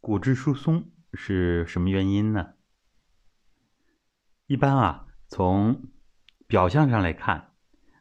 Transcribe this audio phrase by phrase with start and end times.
[0.00, 2.54] 骨质疏松是什么原因呢？
[4.46, 5.90] 一般啊，从
[6.46, 7.52] 表象上来看，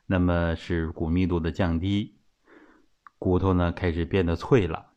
[0.06, 2.20] 那么是骨密度的降低，
[3.18, 4.94] 骨头呢开始变得脆了。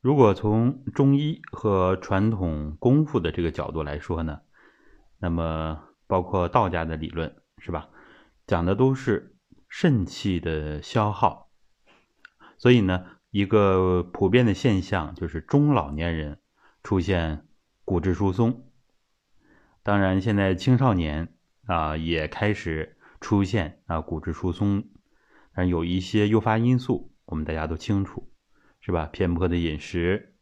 [0.00, 4.42] 如果从中医和传统功夫的这个角度来说呢，
[5.18, 7.88] 那么包括道家的理论是吧，
[8.46, 9.36] 讲的都是
[9.68, 11.50] 肾气的消耗，
[12.56, 16.38] 所以呢，一个普遍的现象就是中老年人
[16.84, 17.48] 出现
[17.84, 18.70] 骨质疏松。
[19.82, 21.34] 当然，现在青少年
[21.66, 24.84] 啊也开始出现啊骨质疏松，
[25.52, 28.30] 但有一些诱发因素，我们大家都清楚。
[28.80, 29.06] 是吧？
[29.06, 30.36] 偏颇的饮食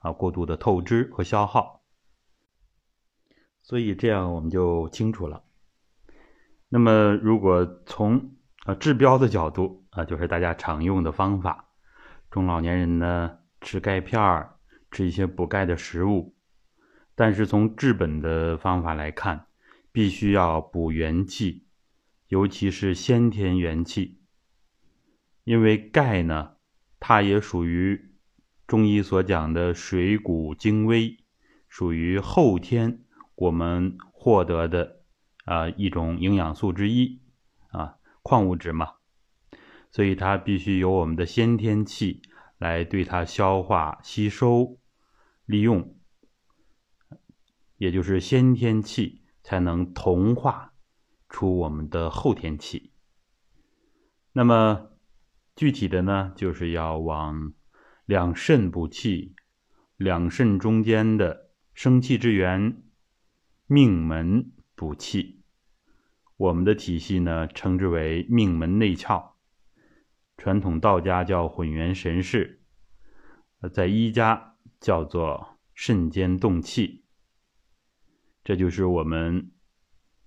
[0.00, 1.84] 啊，过度的透支和消耗，
[3.62, 5.44] 所以这样我们就清楚了。
[6.68, 8.34] 那么，如果从
[8.66, 11.70] 啊治标的角度啊，就是大家常用的方法，
[12.34, 14.56] 中老年人呢吃钙片儿，
[14.90, 16.34] 吃一些补钙的食物。
[17.14, 19.46] 但是从治本的方法来看，
[19.92, 21.68] 必须要补元气，
[22.26, 24.18] 尤其是先天元气，
[25.44, 26.56] 因为钙呢。
[26.98, 28.16] 它也属于
[28.66, 31.16] 中医所讲的水谷精微，
[31.68, 33.04] 属于后天
[33.36, 35.02] 我们获得的
[35.44, 37.20] 啊一种营养素之一
[37.68, 38.94] 啊矿物质嘛，
[39.94, 42.20] 所以它必须由我们的先天气
[42.58, 44.80] 来对它消化吸收
[45.46, 45.96] 利用，
[47.76, 50.72] 也就是先天气才能同化
[51.28, 52.90] 出我们的后天气。
[54.32, 54.90] 那么。
[55.56, 57.52] 具体的呢，就是要往
[58.06, 59.36] 两肾补气，
[59.96, 62.82] 两肾中间的生气之源
[63.68, 65.44] 命门补气。
[66.36, 69.33] 我们的体系呢，称之为命门内窍，
[70.36, 72.62] 传统道家叫混元神式，
[73.72, 77.04] 在医家叫做肾间动气。
[78.42, 79.52] 这就是我们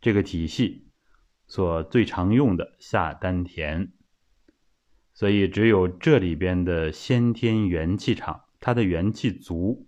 [0.02, 0.90] 这个体系
[1.46, 3.92] 所最常用的下丹田。
[5.14, 9.88] 所以，只有这里边的先天元气场，它的元气足，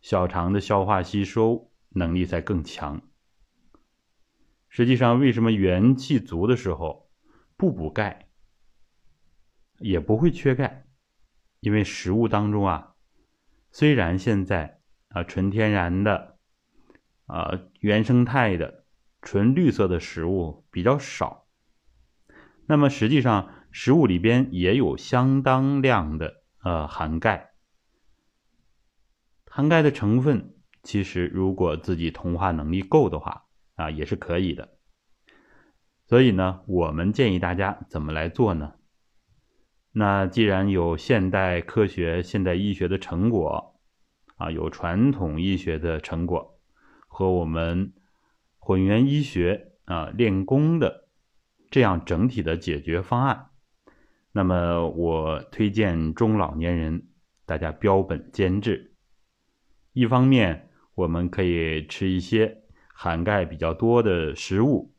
[0.00, 3.02] 小肠的消化吸收能力才更强。
[4.68, 7.10] 实际上，为什么元气足的时候
[7.56, 8.29] 不补钙，
[9.80, 10.86] 也不会缺钙？
[11.58, 12.94] 因为食物当中啊，
[13.72, 16.38] 虽然现在啊纯天然的、
[17.26, 18.84] 啊原生态的、
[19.20, 21.46] 纯绿色的食物比较少，
[22.66, 23.54] 那么实际上。
[23.72, 27.52] 食物里边也有相当量的呃含钙，
[29.46, 33.44] 含钙的成分其实如果自己同化能力够的话
[33.76, 34.76] 啊也是可以的。
[36.08, 38.72] 所以呢，我们建议大家怎么来做呢？
[39.92, 43.80] 那既然有现代科学、现代医学的成果
[44.36, 46.60] 啊，有传统医学的成果
[47.08, 47.92] 和我们
[48.58, 51.08] 混元医学啊练功的
[51.70, 53.50] 这样整体的解决方案。
[54.30, 57.08] 那么我推荐中老年人
[57.44, 58.94] 大家标本兼治。
[59.92, 62.62] 一方面，我们可以吃一些
[62.94, 64.94] 含钙比较多的食物，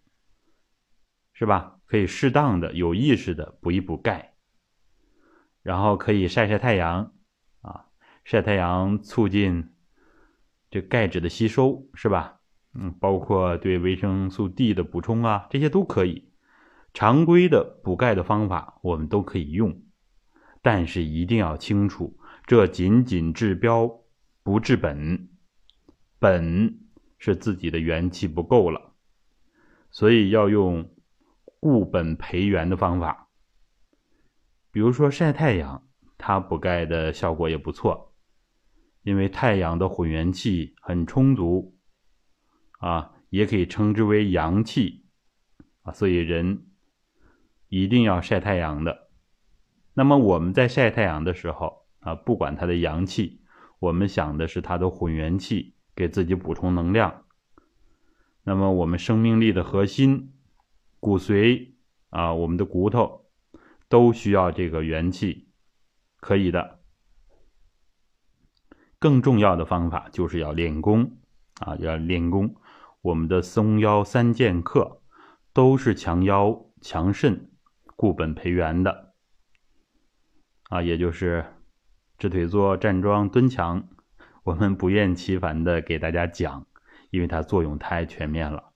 [1.31, 1.79] 是吧？
[1.85, 4.30] 可以适当的、有意识的补一补钙。
[5.63, 7.13] 然后可以晒晒太阳，
[7.61, 7.85] 啊，
[8.23, 9.69] 晒太阳促进
[10.69, 12.39] 这钙质的吸收，是吧？
[12.73, 16.31] 嗯，包括对维生素 D 的补充啊，这些都可以。
[16.93, 19.81] 常规的补钙的方法我们都可以用，
[20.61, 23.89] 但是一定要清楚，这仅仅治标
[24.43, 25.29] 不治本，
[26.19, 26.79] 本
[27.17, 28.93] 是自己的元气不够了，
[29.89, 30.89] 所以要用
[31.59, 33.20] 固本培元的方法。
[34.71, 35.87] 比如说晒太阳，
[36.17, 38.13] 它补钙的效果也不错，
[39.03, 41.77] 因为太阳的混元气很充足，
[42.79, 45.05] 啊，也可以称之为阳气，
[45.83, 46.67] 啊，所以人。
[47.73, 49.07] 一定要晒太阳的。
[49.93, 53.39] 那么我们在晒太阳的时候啊，不管它的阳气，
[53.79, 57.23] 我们想的是它的混元气，给自己补充能量。
[58.43, 60.33] 那么我们生命力的核心，
[60.99, 61.71] 骨髓
[62.09, 63.20] 啊，我们的骨头
[63.91, 65.49] 都需要这个元气，
[66.19, 66.79] 可以的。
[68.97, 71.19] 更重要的方法就是要练功
[71.59, 72.55] 啊，要练功。
[73.01, 75.01] 我们的松腰三剑客
[75.51, 77.49] 都是强腰强肾。
[77.97, 79.13] 固本培元的
[80.69, 81.45] 啊，也就是
[82.17, 83.87] 直腿坐、站桩、蹲墙，
[84.43, 86.65] 我们不厌其烦的给大家讲，
[87.11, 88.73] 因为它作用太全面了。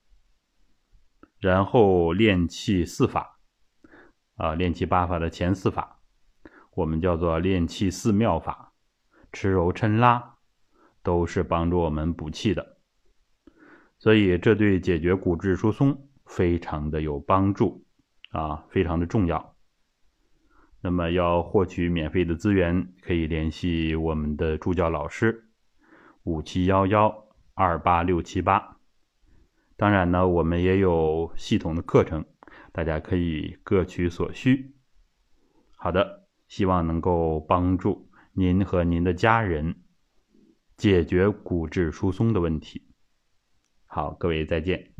[1.40, 3.35] 然后练气四法
[4.36, 6.00] 啊，练气八法的前四法，
[6.74, 8.72] 我们叫做练气四妙法，
[9.32, 10.36] 吃揉抻拉，
[11.02, 12.76] 都是帮助我们补气的。
[13.98, 17.84] 所以这对解决骨质疏松非常的有帮助
[18.30, 19.56] 啊，非常的重要。
[20.82, 25.48] 那么要获取免费的资源，可以联系我们的助教老师
[26.24, 28.76] 五七幺幺二八六七八。
[29.76, 32.24] 当然呢，我们也有系统的课程，
[32.76, 34.74] 大家可以各取所需。
[35.76, 39.76] 好的，希望能够帮助您和您的家人
[40.76, 42.86] 解决骨质疏松的问题。
[43.86, 44.95] 好，各位再见。